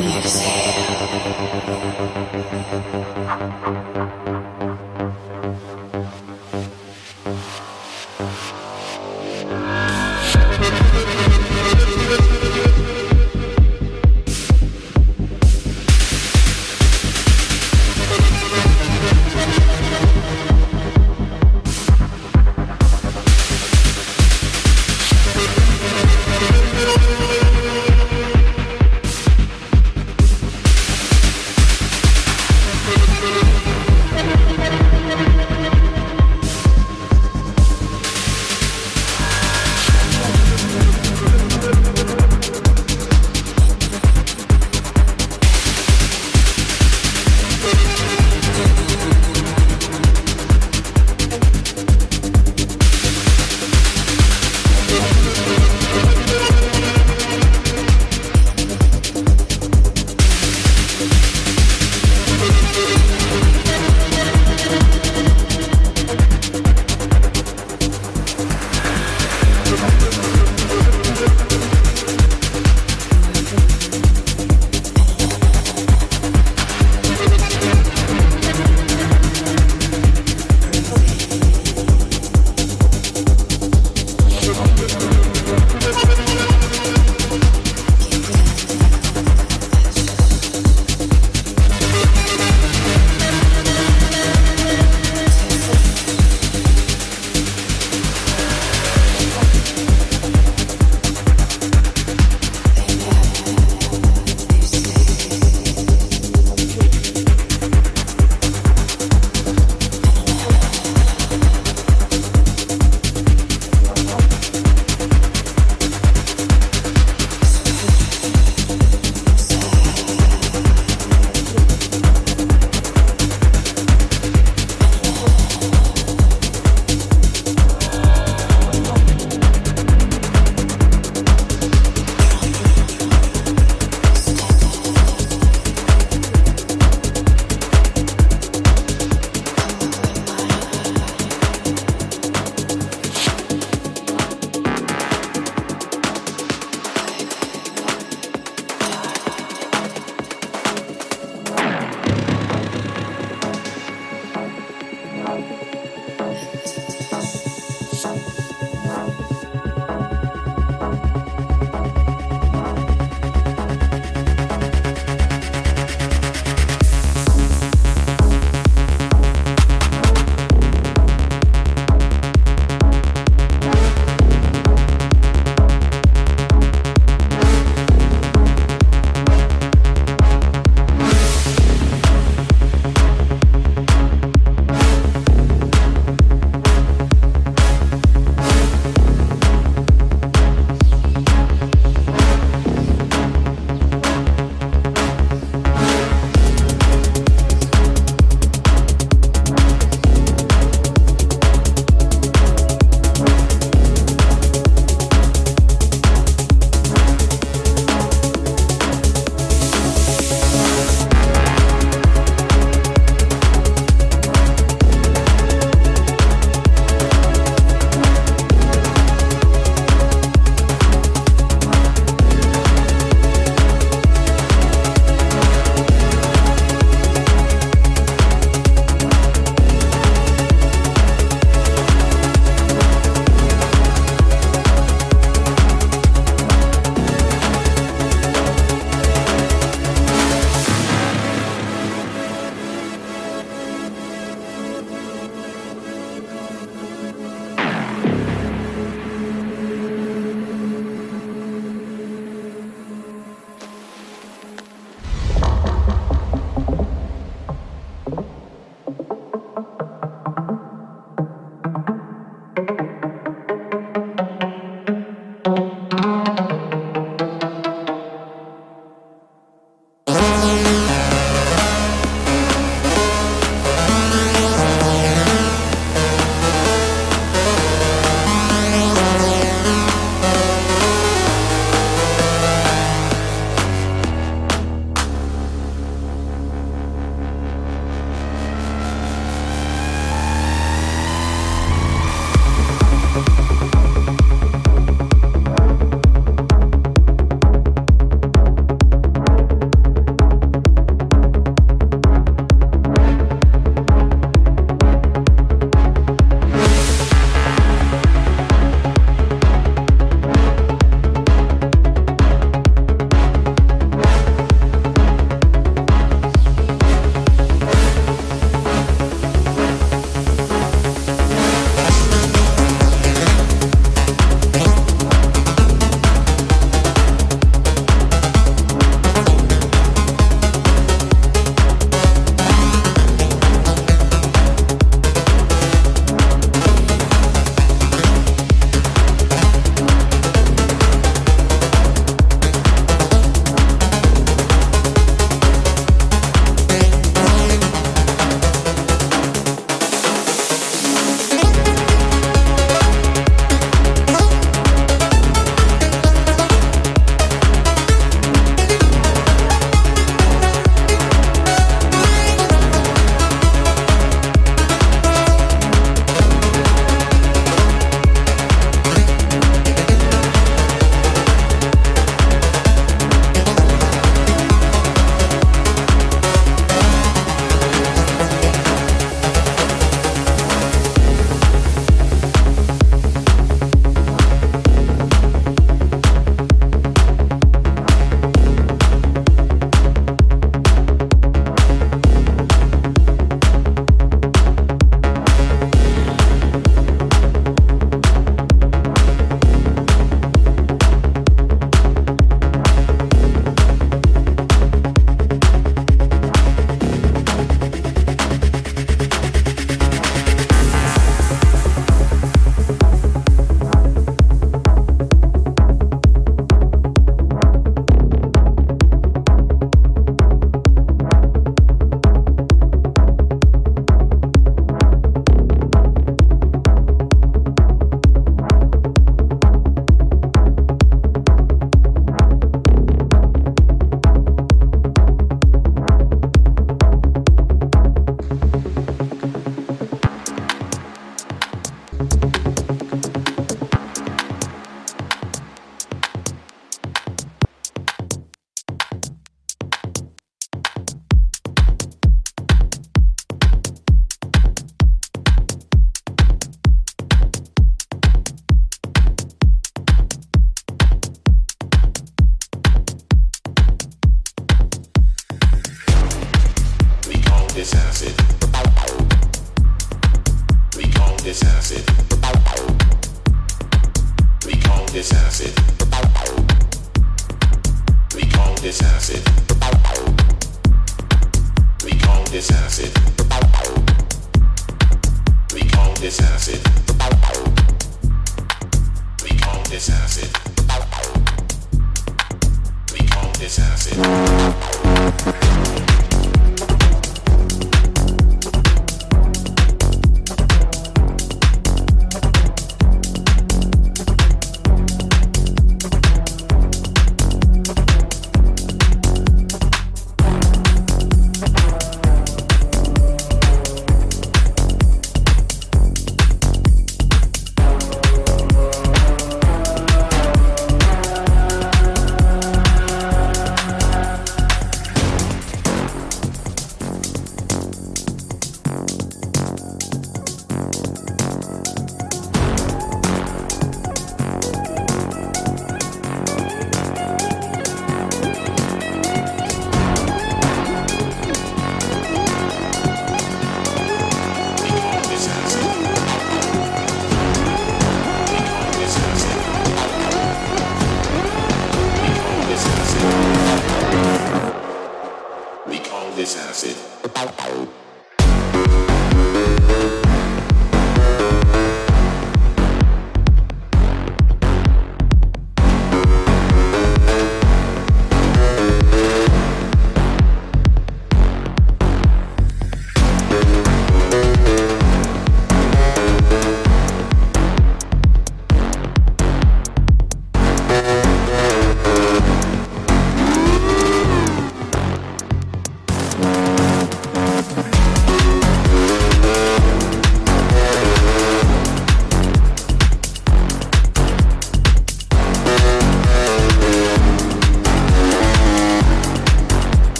Yes. 0.00 0.37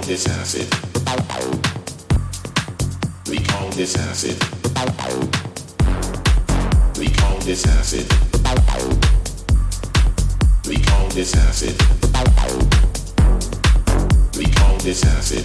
We 0.00 0.06
call 0.06 0.12
this 0.16 0.26
acid. 0.28 0.66
We 3.28 3.38
call 3.38 3.68
this 3.70 3.96
acid. 3.96 4.36
We 6.98 7.08
call 7.10 7.38
this 7.40 7.66
acid. 7.66 8.06
We 10.66 10.76
call 10.78 11.08
this 11.10 11.36
acid. 11.36 11.76
We 14.36 14.46
call 14.46 14.78
this 14.78 15.04
acid. 15.04 15.44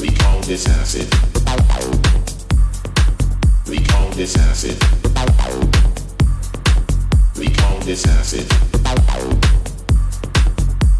We 0.00 0.08
call 0.10 0.40
this 0.42 0.66
acid. 0.66 1.08
We 3.68 3.78
call 3.78 4.10
this 4.10 4.36
acid. 4.36 4.76
We 7.38 7.48
call 7.50 7.78
this 7.80 8.04
acid. 8.06 9.63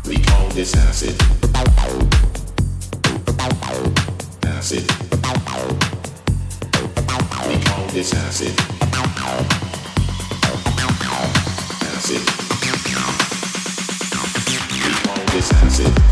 We 0.07 0.19
call 0.19 0.49
this 0.51 0.77
acid. 0.77 1.17
Acid. 4.45 4.85
We 7.49 7.57
call 7.65 7.87
this 7.89 8.13
acid. 8.13 8.55
Acid. 11.83 12.23
We 14.73 14.93
call 15.03 15.25
this 15.33 15.53
acid. 15.53 16.04